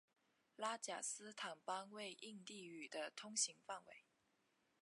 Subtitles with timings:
[0.55, 4.03] 拉贾斯坦邦为印地语的通行范围。